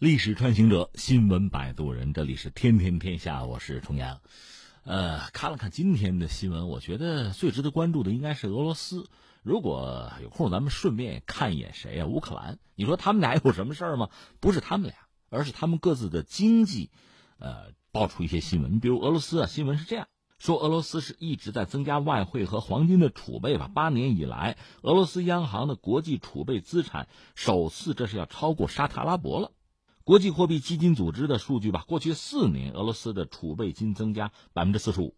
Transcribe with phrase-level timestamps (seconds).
[0.00, 4.22] 历史穿行者，新闻摆渡人，这里是天天天下，我是重阳。
[4.82, 9.10] 呃，看了看今天的新闻，我觉得最值得关注的应该是俄罗斯。
[9.42, 12.06] 如果有空，咱们顺便看一眼谁啊？
[12.06, 12.58] 乌克兰。
[12.76, 14.08] 你说他们俩有什么事儿吗？
[14.40, 14.96] 不是他们俩，
[15.28, 16.90] 而是他们各自的经济，
[17.38, 18.80] 呃，爆出一些新闻。
[18.80, 20.08] 比如俄罗斯啊，新闻是这样
[20.38, 23.68] 说：俄罗斯是一直在增加外汇和黄金的储备吧？
[23.68, 29.52] 八年以来，俄罗斯央行的国际储备资产首次这是要超过沙特阿拉伯了。
[30.10, 35.14] 国际货币基金组织的数据吧，过去四年俄罗斯的储备金增加百分之四十五，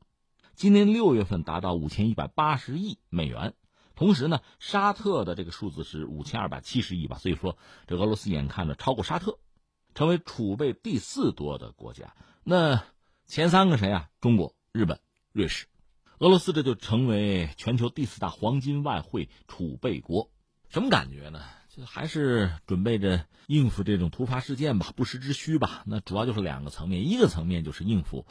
[0.54, 3.54] 今年六月份达到五千一百八十亿美元。
[3.94, 7.56] 同时呢，沙特的这个数字是五千二百七十亿吧，所以说
[7.86, 9.38] 这俄罗斯眼看着超过沙特，
[9.94, 12.14] 成为储备第四多的国家。
[12.44, 12.84] 那
[13.24, 14.10] 前三个谁啊？
[14.20, 15.00] 中国、日本、
[15.32, 15.68] 瑞士，
[16.18, 20.30] 俄罗斯这就成为全球第四大黄金外汇储备国。
[20.68, 21.40] 什么感觉呢？
[21.74, 25.84] 就还是准备着应付这种突发事件吧，不时之需吧。
[25.86, 28.26] 那主要就是两个层面，一个层面就是应付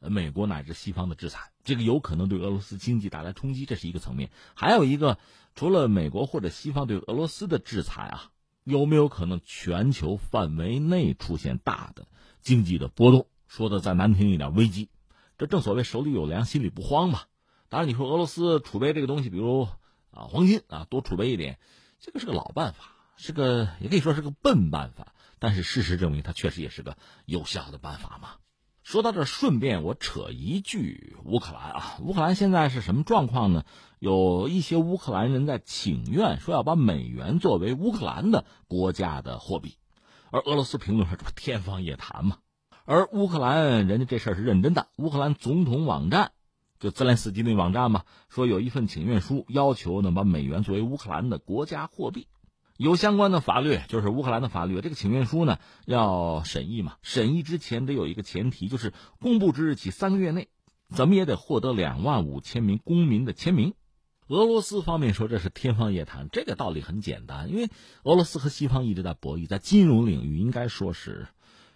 [0.00, 4.30] 美国乃至西方的制裁，这个有可能对俄罗斯经济带来冲击，这是一个层面。
[4.54, 5.18] 还有一个，
[5.54, 8.30] 除了美国或者西方对俄罗斯的制裁啊，
[8.64, 12.06] 有没有可能全球范围内出现大的
[12.40, 13.26] 经济的波动？
[13.46, 14.88] 说的再难听一点，危机。
[15.36, 17.20] 这正所谓手里有粮，心里不慌嘛。
[17.68, 19.68] 当然，你说俄罗斯储备这个东西，比如
[20.12, 21.58] 啊黄金啊，多储备一点。
[22.00, 28.30] 这个是个老办法，是个也可以说是个笨办法，但是事实证明它确实也是个有效的办法嘛。
[28.82, 33.64] 说到这，顺便我扯一句，乌克兰啊，乌克兰现在是什么状况呢？
[33.98, 39.76] 有一些乌克兰人在请愿，说要把美元作为乌克兰的国家的货币，
[40.30, 42.38] 而俄罗斯评论说这不天方夜谭嘛。
[42.84, 46.30] 而乌克兰人家这事儿是认真的，乌克兰总统网站。
[46.78, 52.28] 就泽连斯基那网站嘛，说有一份请愿书，要求呢把美元作为乌克兰的国家货币，
[52.76, 54.80] 有相关的法律，就是乌克兰的法律。
[54.80, 60.48] 这个请愿书呢要审议嘛，审议之前得有一个前提，就是公布之日起三个月内，
[60.90, 63.74] 怎么也得获得两万五千名公民的签名。
[64.28, 67.70] 俄罗斯方面说这是天方夜谭，这个道理很简单，因为
[68.02, 71.28] 俄罗斯和西方一直在博弈，在金融领域应该说是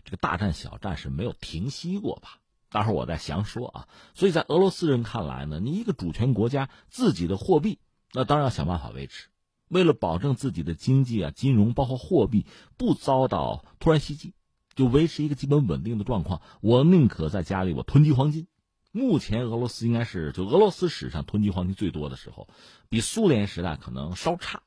[0.04, 2.40] 这个大战小战是没有停息过吧。
[2.70, 7.80] 待会儿我再详说啊，所以在俄罗斯人看来呢，你一个主权国家自己的货币，
[8.12, 9.28] 那当然要想办法维持。
[9.68, 14.34] 为了保证自己的经济啊、金融包括货币不遭到突然袭击，
[14.74, 18.46] 就维持一个基本稳定的状况，我宁可在家里我囤积黄金。
[18.92, 22.48] 目前俄罗斯应该是就俄罗斯史上囤积黄金最多的时候，
[22.88, 24.62] 比苏联时代可能稍差，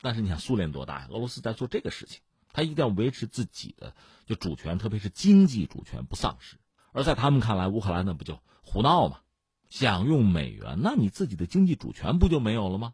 [0.00, 1.08] 但是你想苏联多大呀？
[1.10, 2.20] 俄罗斯在做这个事情，
[2.52, 3.94] 他一定要维持自己的
[4.26, 6.56] 就主权，特别是经济主权不丧失。
[6.94, 9.18] 而在他们看来，乌克兰那不就胡闹吗？
[9.68, 12.92] 想用美元，那你自己的经济主权不就没有了吗？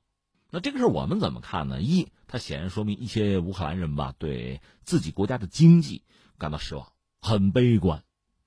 [0.50, 1.82] 那这个事我们怎么看呢？
[1.82, 6.02] 一，它显然说明一些乌克兰人吧，对自己国家的经济
[6.38, 6.90] 感到失望，
[7.20, 8.02] 很悲观，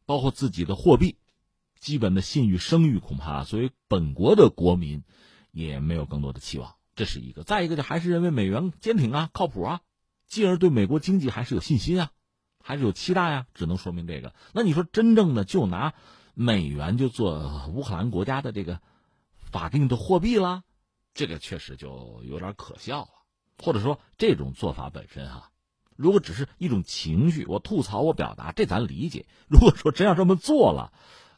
[0.07, 1.17] 包括自己的货币，
[1.79, 5.03] 基本的信誉、声誉，恐怕作为本国的国民
[5.51, 6.73] 也没有更多的期望。
[6.95, 7.43] 这是一个。
[7.43, 9.81] 再一个，就还是认为美元坚挺啊，靠谱啊，
[10.25, 12.11] 进而对美国经济还是有信心啊。
[12.65, 14.33] 还是有期待呀，只能说明这个。
[14.53, 15.93] 那你说真正的就拿
[16.33, 18.79] 美元就做乌克兰国家的这个
[19.37, 20.63] 法定的货币了，
[21.13, 23.09] 这个确实就有点可笑了。
[23.59, 25.51] 或者说这种做法本身哈，
[25.95, 29.27] 如果只是一种情绪，我吐槽我表达，这咱理解。
[29.47, 30.91] 如果说真要这么做了，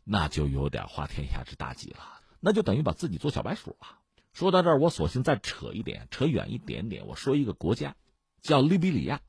[0.03, 1.99] 那就有点花天下之大忌了，
[2.39, 3.99] 那就等于把自己做小白鼠了。
[4.31, 7.95] 说到这儿，我索性再扯一点，扯远一点点，我说一个国家，
[8.41, 9.21] 叫利比里亚。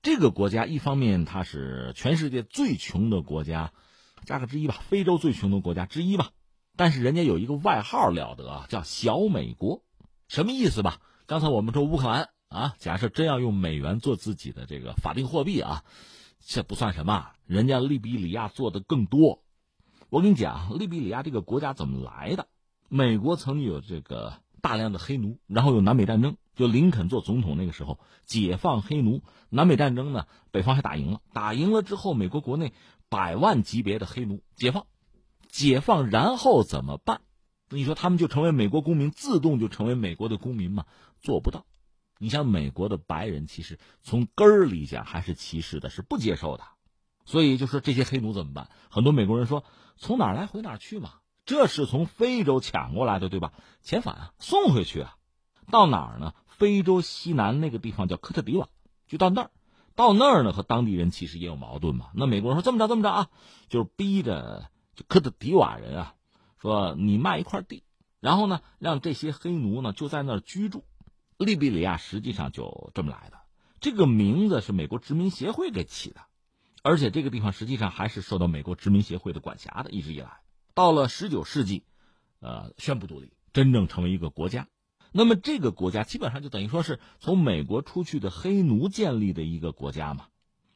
[0.00, 3.72] 这个国家一方面它是全世界最穷的国家，
[4.24, 6.30] 加个之一吧，非洲最穷的国家之一吧。
[6.76, 9.82] 但是人家有一个外号了得啊，叫小美国，
[10.28, 11.00] 什么意思吧？
[11.26, 15.82] 刚才我们说乌克兰啊，假设真要用美元做自己的这个法定货币啊，
[16.38, 19.42] 这不算什么，人家利比里亚做的更多。
[20.08, 22.46] 我跟你讲，利比里亚这个国家怎么来的？
[22.88, 26.36] 美国曾经有这个大量的黑奴，然后有南北战争。
[26.58, 31.20] 就林肯做总统那个时候，解放黑奴，南北战争呢，北方还打赢了。
[31.32, 32.72] 打赢了之后，美国国内
[33.08, 34.86] 百万级别的黑奴解放，
[35.48, 37.20] 解放然后怎么办？
[37.70, 40.84] 你说他们就成为美国公民，自动就成为美国的公民吗？
[41.20, 41.64] 做不到。
[42.18, 46.64] 你像美国的白人，其实从根儿里讲还是歧视的，是不接受的。
[47.24, 48.68] 所以就说这些黑奴怎么办？
[48.90, 49.62] 很多美国人说，
[49.96, 51.12] 从哪儿来回哪儿去嘛。
[51.46, 53.52] 这是从非洲抢过来的，对吧？
[53.84, 55.14] 遣返啊，送回去啊，
[55.70, 56.34] 到哪儿呢？
[56.58, 58.68] 非洲西南那个地方叫科特迪瓦，
[59.06, 59.50] 就到那儿，
[59.94, 62.10] 到那儿呢和当地人其实也有矛盾嘛。
[62.14, 63.30] 那美国人说这么着这么着啊，
[63.68, 66.14] 就是逼着就科特迪瓦人啊，
[66.60, 67.84] 说你卖一块地，
[68.20, 70.84] 然后呢让这些黑奴呢就在那儿居住。
[71.38, 73.38] 利比里亚实际上就这么来的，
[73.80, 76.22] 这个名字是美国殖民协会给起的，
[76.82, 80.40] 而且这个地方实际上还是受到美国殖民协会的管辖的，一直以来。
[80.74, 81.84] 到了十九世纪，
[82.40, 84.66] 呃，宣布独立，真正成为一个国家。
[85.12, 90.26] 那么这个国家基本上就等于说是从美国出去的黑奴建立的一个国家嘛。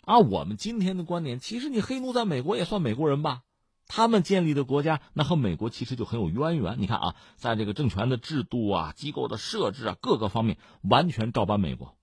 [0.04, 3.42] 啊我们今天的观点，其实你黑奴在美国也算美国人吧？
[3.86, 6.80] 他们建立的国家，那和美国其实就很有渊源。
[6.80, 11.94] 你看啊，在这个政权的制度啊、机构的设置啊各个方面，完全照搬美国，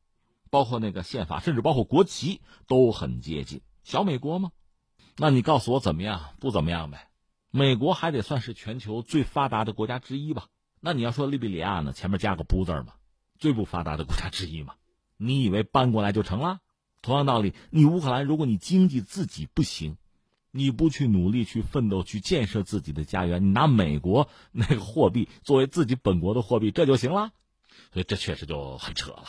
[0.51, 4.51] 包括那个宪法，甚至包括国旗都很接近小美国吗？
[5.17, 6.21] 那你告诉我怎么样？
[6.39, 7.09] 不怎么样呗。
[7.49, 10.45] 美国还得算是全球最发达的国家之一吧？
[10.81, 11.91] 那你要说利比里亚呢？
[11.93, 12.93] 前面加个不字嘛？
[13.37, 14.75] 最不发达的国家之一嘛？
[15.17, 16.59] 你以为搬过来就成了？
[17.01, 19.97] 同样道理，你乌克兰，如果你经济自己不行，
[20.51, 27.31] 你不去努力去奋斗去建设自己的家园，你拿美国 那个货币作为自己本国的货币，这就行了。
[27.93, 29.25] 所以这确实就很扯了。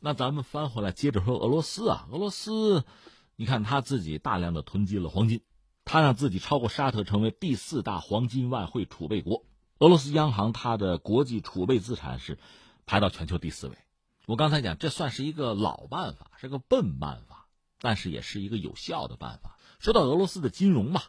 [0.00, 2.84] 那咱们翻回来接着说俄罗斯啊，俄罗斯，
[3.34, 5.40] 你看他自己大量的囤积了黄金，
[5.88, 9.46] 他让自己超过沙特成为第四大黄金外汇储备国。
[9.78, 12.38] 俄罗斯央行它的国际储备资产是
[12.84, 13.78] 排到全球第四位。
[14.26, 17.46] 我刚才讲，这算是一个老办法，是个笨办法，
[17.80, 19.56] 但是也是一个有效的办法。
[19.78, 21.04] 说到俄罗斯的金融吧，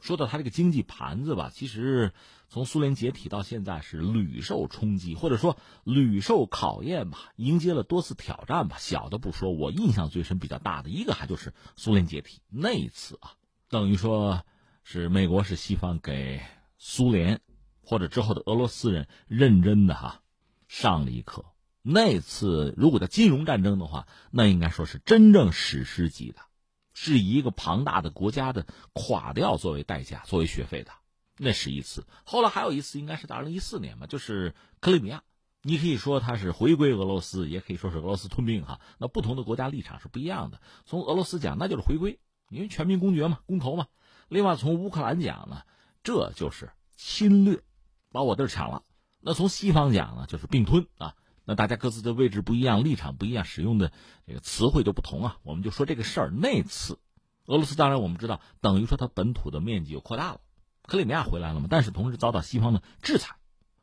[0.00, 2.14] 说到它这个经济盘子吧，其实
[2.48, 8.78] 从苏联解体到现在是屡受冲击，或者说屡受考验吧，迎接了多次挑战吧。
[8.78, 13.32] 小的不说，我印象最深、比较大的一个，还就是苏联解体那一次啊，
[13.72, 14.44] 等于说
[14.84, 16.42] 是美国是西方给
[16.76, 17.40] 苏联
[17.80, 20.20] 或者之后的俄罗斯人认真的哈
[20.68, 21.46] 上了一课。
[21.80, 26.40] 那次如果叫金融战争的话，那应该说是真正史诗级的，
[26.92, 30.92] 是以一个庞大的国家的垮掉作为代价、作为学费的。
[31.38, 32.06] 那是一次。
[32.24, 35.22] 后来还有一次，应该是在二零一四年吧，就是克里米亚。
[35.62, 38.80] 你可以说它是回归俄罗斯，也可以说是俄罗斯吞并哈。
[38.98, 40.60] 那不同的国家立场是不一样的。
[40.84, 42.20] 从俄罗斯讲，那就是回归，
[42.52, 43.86] 因为全民公决嘛，公投嘛。
[44.28, 45.62] 另外，从乌克兰讲呢，
[46.02, 47.62] 这就是侵略，
[48.10, 48.84] 把我地儿抢了。
[49.20, 51.14] 那从西方讲呢，就是并吞啊。
[51.44, 53.92] 那大家各自的位置不一样，立场不一样，使用的
[54.26, 55.38] 这个词汇就不同啊。
[55.42, 56.98] 我们就说这个事儿，那次
[57.46, 60.40] 俄罗斯当然我们知道，等于说它本土的面积又扩大了，
[60.82, 61.66] 克里米亚回来了嘛。
[61.68, 63.36] 但是同时遭到西方的制裁，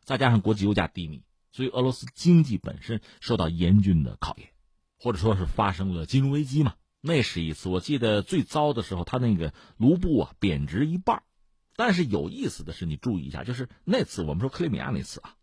[0.04, 4.50] 再加上国际油价低迷，所以俄罗斯经济本身受到严峻的考验，
[4.98, 6.76] 或者说是发生了金融危机嘛。
[7.02, 11.24] 那是一次，我记得最糟的时候，他那个卢布啊贬值一半。
[11.76, 15.36] 但是有意思的是，你注意一下，就是那次我们说克里米亚那次啊，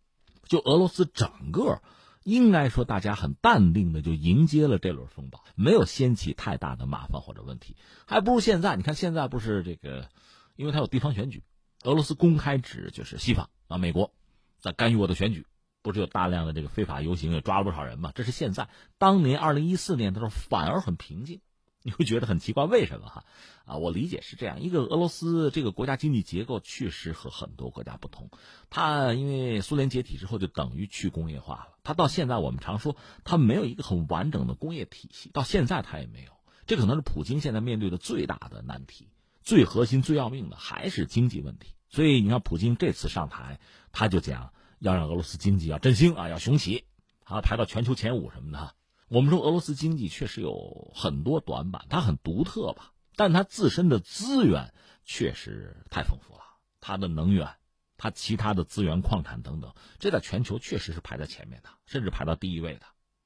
[0.46, 1.82] 就俄罗斯整个。
[2.22, 8.74] 应该说，大家很淡定的就迎接了这轮风暴，没有掀起太大的麻烦或者问题，还不如现在。
[8.74, 10.08] 你看现在不是这个，
[10.56, 11.44] 因为它有地方选举，
[11.84, 14.12] 俄罗斯公开指就是西方啊，美国
[14.58, 15.46] 在干预我的选举，
[15.82, 18.10] 不是有大量的这个非法游行，也抓了不少人嘛？
[18.12, 18.68] 这是现在。
[18.98, 21.42] 当年二零一四年的时候反而很平静。
[21.86, 23.24] 你会觉得很奇怪，为什么哈？
[23.64, 28.28] 啊，我理解是这样：一个俄罗斯这个国家经济结构确实和很多国家不同。
[28.70, 36.32] 它因为苏联解体之后就等于去工业化了，它到现在我们常说它没有一个很完整的工业体系，到现在它也没有。
[36.66, 39.06] 这可能是普京现在面对的最大的难题，
[39.44, 41.68] 最核心、最要命的还是经济问题。
[41.88, 43.60] 所以你看，普京这次上台，
[43.92, 46.84] 他就讲要让俄罗斯经济要振兴啊，要雄起，
[47.22, 48.74] 啊，排到全球前五什么的。
[49.08, 56.40] 我们说俄罗斯经济确实有很多短板，它很独特吧，但它自身的资源确实太丰富了。
[56.80, 57.54] 它的能源，
[57.98, 62.82] 它其他的资源、矿产等等，这在全球确实是排在前面的，甚至排到第一位的。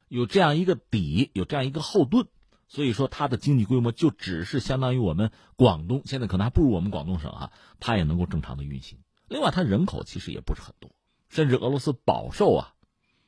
[0.09, 2.27] 有这样一个底，有这样一个后盾，
[2.69, 8.99] 所以说它的经济规模就只是相当于我们广东，现在可能还不如我们广东省啊，它也能够正常的运行。
[9.29, 10.91] 另外，它人口其实也不是很多，
[11.31, 12.75] 甚至俄罗斯饱受啊。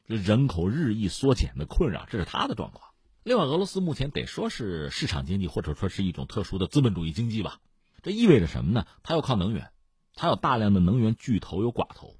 [0.07, 2.91] 这人口日益缩减的困扰，这是他的状况。
[3.23, 7.61] 另外，俄罗斯目前得说是市场经济，或者说是一种特殊的资本主义经济吧。
[8.03, 8.87] 这意味着什么呢？
[9.05, 9.71] 它要靠能源，
[10.15, 12.17] 它有大量的能源巨头，有寡头。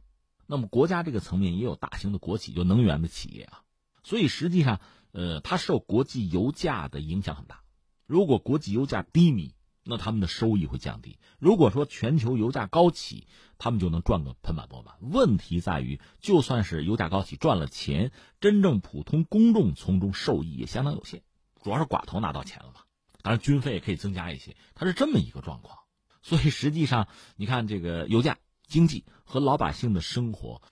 [0.47, 3.63] 那么国家这个层面也有大型的国企，就能源的企业啊。
[4.05, 7.63] 所以实际上，呃，它受国际油价的影响很大。
[8.07, 11.19] 如果国际油价低迷，那他们的收益会降低。
[11.39, 13.27] 如果说全球油价高起，
[13.59, 14.95] 他们就能赚个盆满钵满。
[15.01, 21.23] 问题在于，就算是油价高起赚了钱，真正普通公众从中受益也相当有限，
[21.63, 22.81] 主要是寡头拿到钱了嘛。
[23.23, 25.79] 当然，军费也可以增加一些，它是这么一个状况。
[26.23, 30.63] 所以实际上，你看这个油价、经济和老百姓的生活，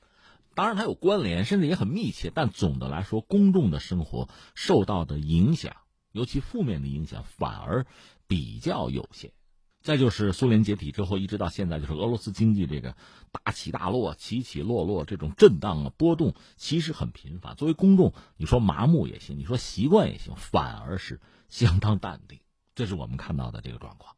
[0.54, 2.30] 当然它有关联，甚至也很密切。
[2.32, 5.76] 但总的来说，公众的生活受到的影响，
[6.12, 7.86] 尤其负面的影响，反而。
[8.30, 9.32] 比较有限，
[9.82, 12.94] 再就是苏联解体之后，一直到现在，就是俄罗斯经济这个
[13.32, 17.56] 大起大落、起起落落这种震荡啊、波动，其实很频繁。
[17.56, 22.38] 作为公众，你说麻木也行，你说习惯也行，反而是相当淡定。
[22.76, 24.14] 这是我们看到的这个状况。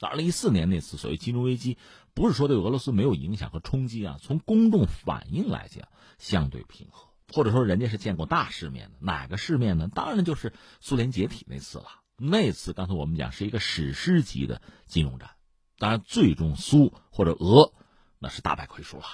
[0.00, 1.76] 二零一四年那次所谓金融危机，
[2.14, 5.86] 不是说对俄罗斯没有影响和冲击啊，从公众反应来讲，
[6.18, 8.98] 相对平和，或者说人家是见过大世面的。
[9.00, 9.88] 哪个世面呢？
[9.94, 12.01] 当然就是苏联解体那次了。
[12.24, 15.30] 那次刚才我们讲是一个史诗级的金融战，
[15.78, 17.72] 当然最终苏或者俄
[18.20, 19.04] 那是大败亏输了。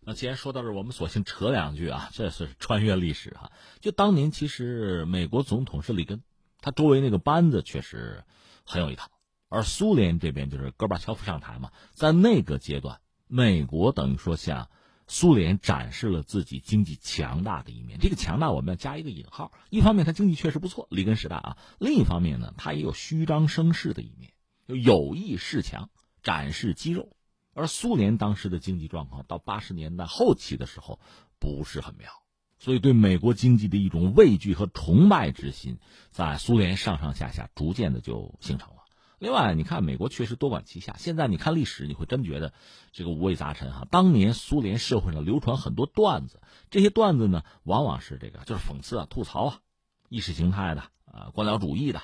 [0.00, 3.52] 那既然说到这，我们索性扯两句啊， 这是穿越历史啊。
[3.80, 6.22] 就当年其实美国总统是里根，
[6.60, 8.24] 他周围那个班子确实
[8.64, 9.10] 很有一套。
[9.48, 14.68] 而苏联这边就是戈尔巴乔夫上台嘛，在那个阶段，美国等于说像
[15.08, 17.98] 苏联展示了自己经济强大的一面。
[17.98, 24.32] 这个强大我们要加一个引号，一方面它经济确实不错，里根时代啊；另一方面呢，它也有虚张声势的一面，
[24.68, 25.90] 就有意示强，
[26.22, 27.16] 展示肌肉。
[27.54, 31.00] 而苏联当时的经济状况到八十年代后期的时候
[31.40, 32.10] 不是很妙，
[32.58, 35.78] 所以对美国经济的一种畏惧和崇拜之心，
[36.10, 38.77] 在苏联上上下下逐渐的就形成了。
[39.18, 40.94] 另外，你看美国确实多管齐下。
[40.98, 42.52] 现在你看历史，你会真觉得
[42.92, 43.86] 这个五味杂陈哈。
[43.90, 49.60] 当年苏联社会上流传很多段子，这些段子呢，往往是这个就是讽刺啊、吐槽啊、
[50.08, 52.02] 意识形态的啊、官僚主义的，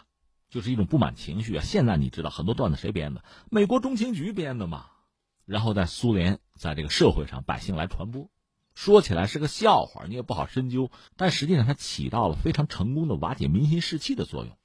[0.49, 1.62] 就是一种不满情绪啊。
[1.62, 3.23] 现在你知道很多段子谁编的？
[3.49, 4.87] 美国中情局编的嘛。
[5.47, 8.30] 然后在苏联，在这个社会上百姓来传播，
[8.75, 14.56] 说起来是个笑话，你也不好深究，但实际上它起到了非常成功的瓦解民心士气的作用。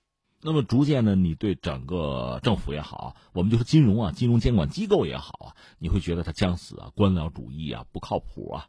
[0.42, 8.68] 那么逐渐呢，你对整个政府也好，我们就说金融啊，金融监管机构也好啊，你会觉得它将死啊，官僚主义啊，不靠谱啊，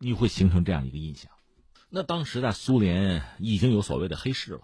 [0.00, 1.30] 你会形成这样一个印象。
[1.88, 4.62] 那当时在苏联已经有所谓的黑市了，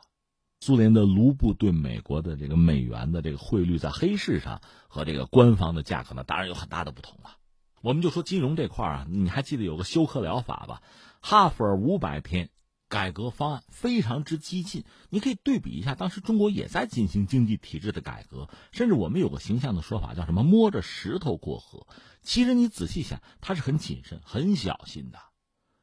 [0.61, 7.37] 苏联的卢布对美国的这个美元的这个汇率在黑市上和这个官方的价格呢，当然有很大的不同了。
[7.83, 10.83] 我们就说金融这块啊，你还记得有个休克疗法吧？
[11.21, 12.51] 哈佛五百天。
[12.89, 21.87] 改革方案非常之激进，你可以对比一下，当时中国也在进行经济体制的改革，甚至我们有个形象的说法叫什么“摸着石头过河”。
[22.25, 25.19] 其实你仔细想，他是很谨慎、很小心的。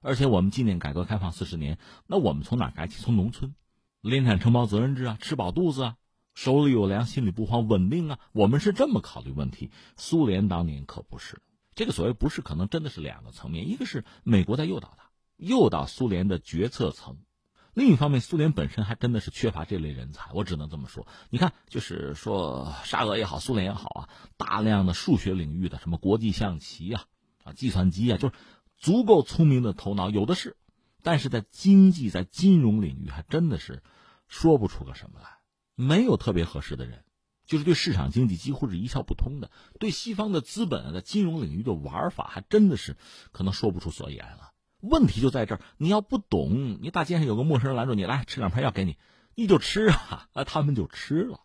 [0.01, 3.01] 而且我们纪念改革开放四十年，那我们从哪改起？
[3.01, 3.55] 从农村，
[4.01, 5.97] 联产承包责任制啊，吃饱肚子啊，
[6.33, 8.19] 手里有粮，心里不慌，稳定啊。
[8.31, 9.71] 我们是这么考虑问题。
[9.95, 11.41] 苏联当年可不是，
[11.75, 15.04] 这个所谓不是，可能真的是两个层面，一个是美国在诱导他。
[15.37, 17.17] 诱导苏联的决策层，
[17.73, 20.31] 另一方面，苏联本身还真的是缺乏这类人才。
[20.33, 21.05] 我只能这么说。
[21.29, 27.03] 你看，就是说沙俄也好，苏联也好啊，大量的数学领域的什么国际象棋啊、
[27.43, 28.33] 啊计算机啊，就是
[28.77, 30.55] 足够聪明的头脑有的是，
[31.03, 33.83] 但是在经济、在金融领域还真的是
[34.27, 35.39] 说不出个什么来，
[35.75, 37.03] 没有特别合适的人，
[37.45, 42.95] 就是对市场经济几乎是一窍不通的，对西方的资本在金融领域的玩法还真的是
[43.33, 44.53] 可能说不出所以然了。
[44.89, 48.97] 问题就在这儿，你要不懂，你大街上有个陌生人拦住你，来吃两片药给你，
[49.35, 51.41] 你就吃啊，啊，他们就吃了，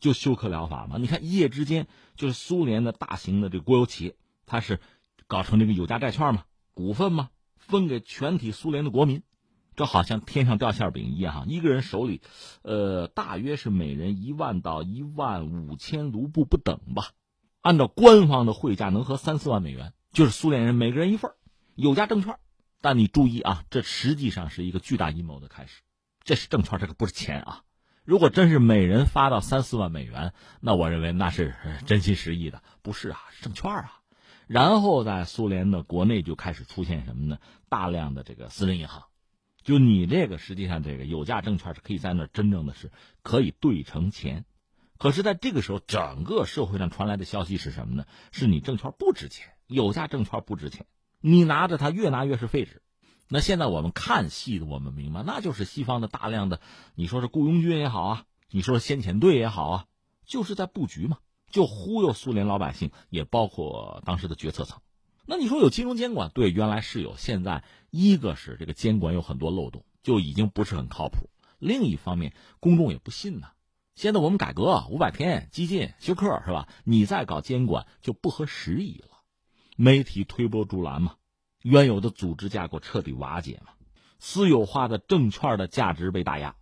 [0.00, 0.96] 就休克疗法嘛。
[0.98, 1.86] 你看一夜之间，
[2.16, 4.80] 就是苏联的大型的这个国有企业，它是
[5.26, 9.22] 搞成这个有价债券嘛，股份嘛，分给全体苏联的国民，
[9.76, 11.44] 这好像天上掉馅饼一样哈。
[11.46, 12.20] 一个人手里，
[12.62, 17.10] 呃，大约是每人一万到一万五千卢布不等吧，
[17.62, 21.32] 按照官方的汇价能合三四万美元，就是苏联人每个人一份
[21.74, 22.36] 有价证券。
[22.84, 25.80] 但你注意啊，这实际上是一个巨大阴谋的开始。
[26.22, 27.62] 这是证券，这个不是钱啊。
[28.04, 31.54] 如果真是每人发到三四万美元，那我认为那是
[31.86, 32.62] 真心实意的。
[32.82, 34.00] 不是啊，是证券啊。
[34.46, 37.38] 然后在苏联的国内就开始出现什么呢？
[37.70, 39.04] 大量的这个私人银行，
[39.62, 44.44] 就你这个实际上这个有价证券是可以在那真正的是可以兑成钱。
[44.98, 48.04] 可是，在这个时候，整个社会上传来的消息是什么呢？
[48.30, 50.84] 是你证券不值钱，有价证券不值钱。
[51.26, 52.82] 你拿着它越拿越是废纸，
[53.30, 56.60] 那现在我们看戏的我们明白，那就是西方的大量的，
[56.94, 59.84] 你说是雇佣军也好啊，你说先遣队也好啊，
[60.26, 61.16] 就是在布局嘛，
[61.50, 64.82] 就忽悠苏联老百姓，也包括当时的决策层。
[65.24, 73.52] 那你说有金融监管，对，原来是有，现在一个是这个监管有很多漏洞，就已经不是很靠谱；另一方面，公众也不信呐。
[73.94, 76.68] 现在我们改革五百天，激进休克是吧？
[76.84, 79.13] 你再搞监管就不合时宜了。
[79.76, 81.14] 媒体推波助澜嘛，
[81.62, 83.72] 原有的组织架构彻底瓦解嘛，
[84.18, 86.54] 私有化的证券的价值被打压，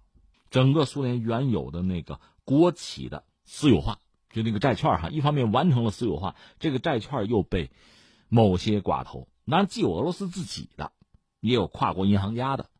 [0.50, 3.98] 整个苏联原有的那个国企的私有化，
[4.30, 7.70] 就那个债券哈，一方面完成了私有化，这个债券又被
[8.28, 10.92] 某些寡头，当然既有俄罗斯自己的，
[11.40, 12.70] 也有跨国银行家的。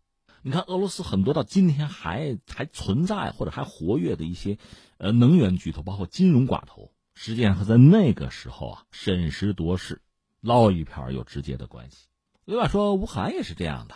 [0.45, 4.59] 你看俄罗斯很多到今天还还存在或者还活跃的一些
[4.99, 6.91] 呃能源巨头，包括金融寡头。
[7.15, 10.01] 实际上和在那个时候啊审时度势
[10.43, 12.09] 捞一票有直接的关系。
[12.45, 13.95] 另外说，吴晗也是这样的，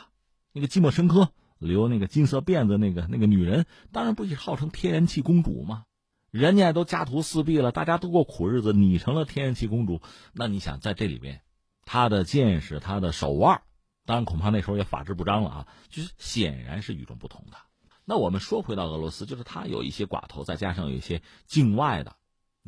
[0.53, 5.85] 那个寂寞深刻留那个金色辫子那个那个女人，当然不也号称天然气公主吗？
[6.31, 10.01] 人家都家徒四壁了，大家都过苦日子，你成了天然气公主，
[10.33, 11.43] 那你想在这里边，
[11.85, 13.63] 他的见识，他的手腕，
[14.05, 17.57] 当然恐怕那时候也法制不彰了啊，就是显然是与众不同的。
[18.05, 22.15] 那我们说回到俄罗斯，就是他有一些寡头，再加上有一些境外的，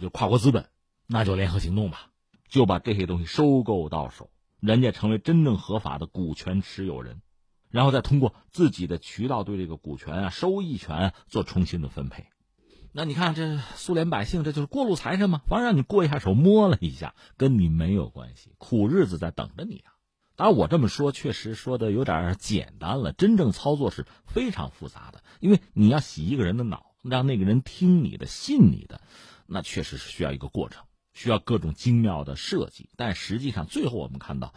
[0.00, 0.66] 就跨国资本，
[1.06, 2.10] 那就联合行动吧，
[2.48, 4.30] 就把这些东西收购到手。
[4.60, 7.22] 人家成为真正合法的股权持有人，
[7.70, 12.26] 然后再通过自己的渠道对这个股权啊、收益权做重新的分配。
[12.90, 19.92] 那你看，这苏联百姓这就是过路财神嘛，反正让你过一下手，摸了一下，跟你没有关系，苦日子在等着你啊。
[20.34, 29.00] 当然，我这么说确实说的有点简单了，真正操作是非常复杂的，因为你要洗一个人的脑，让那个人听你的、信你的，
[29.46, 30.82] 那确实是需要一个过程。
[31.18, 34.54] 需要各种精妙的设计，但实际上最后我们看到，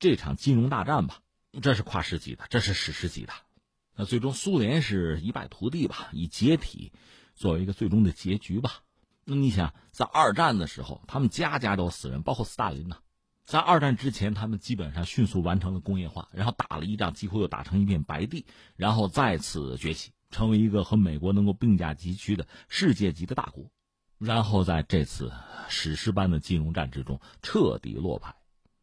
[0.00, 1.20] 这场金融大战吧，
[1.62, 3.32] 这是跨世纪的，这是史诗级的。
[3.94, 6.92] 那最终苏联是一败涂地吧，以解体
[7.36, 8.82] 作为一个最终的结局吧。
[9.24, 12.96] 那你想，在二战的时候，他们家家都死人，包括斯大林呢。
[13.44, 23.70] 在二战之前，他们基本上迅速完成了工业化，然后打了一仗，几乎又打成一片白地，然后再次崛起，成为一个和美国能够并驾齐驱的世界级的大国。
[24.18, 25.32] 然后在这次
[25.68, 28.36] 史诗般的金融战之中彻底落败，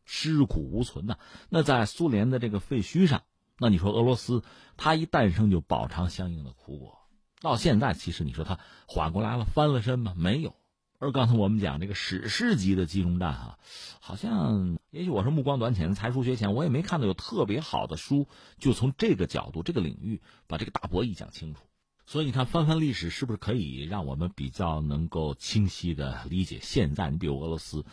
[0.05, 1.17] 尸骨无存呐。
[1.49, 3.23] 那在苏联的这个废墟上，
[3.57, 4.43] 那你说俄罗斯，
[4.77, 6.99] 它一诞生就饱尝相应的苦果。
[7.41, 10.13] 到现在，其实你说它缓过来了，翻了身吗？
[10.15, 10.55] 没有。
[10.99, 13.57] 而刚才我们讲这个史诗级的金融战啊，
[13.99, 21.65] 好像也许我是目光短浅，才疏学浅，我也没看到有特别好的书，就从这个角度、这个领域把这个大博弈讲清楚。
[22.05, 27.09] 所以你看，翻翻历史是不是可以让我们比较能够清晰的理解现在？
[27.09, 27.85] 你比如俄罗斯，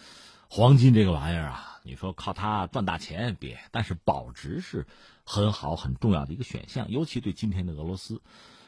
[0.48, 4.86] 黄金这个玩意儿啊，你说靠它赚大钱别，但是保值是
[5.24, 6.90] 很好很重要的一个选项。
[6.90, 8.20] 尤其对今天的俄罗斯，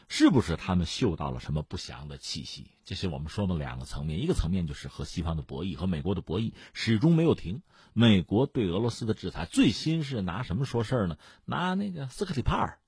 [0.09, 2.71] 是不是他们嗅到了什么不祥的气息？
[2.85, 7.63] 这是我们说的两个层面，一个层面就是和西方的博弈，和美国的博弈始终没有停。
[7.95, 11.19] 美国对俄罗斯的制裁，最新是拿什么说事儿呢？
[11.45, 12.79] 拿那个斯克里帕尔。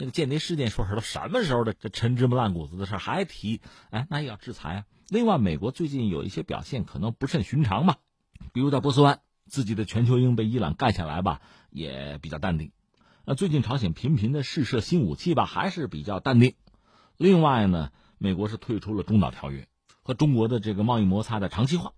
[0.00, 1.74] 那个间谍事件说是都什么时候的？
[1.74, 3.60] 这陈芝麻烂谷子的事还提？
[3.90, 4.84] 哎，那也要制裁啊！
[5.10, 7.98] 另外，美国最近有一些表现可能不甚寻常吧，
[8.54, 12.72] 比如在波斯湾，自己的全球鹰被伊朗干下来吧，也比较淡定。
[13.26, 16.54] 那最近朝鲜频频的试射新武器吧，还是比较淡定。
[17.18, 19.68] 另外呢，美国是退出了中导条约，
[20.00, 21.92] 和中国的这个贸易摩擦的长期化。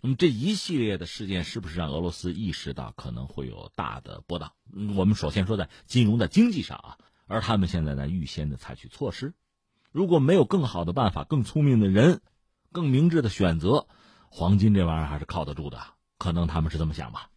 [0.00, 4.50] 那么这一系列的事件，是不是让俄罗斯意识到可能会有大的波荡？
[4.96, 6.98] 我们首先说在金融、的经济上啊。
[7.26, 9.34] 而他们现在在预先的采取措施，
[9.92, 12.20] 如果没有更好的办法、更聪明的人、
[12.72, 13.86] 更明智的选择，
[14.28, 15.80] 黄金这玩意儿还是靠得住的。
[16.18, 17.30] 可能他们是这么想吧。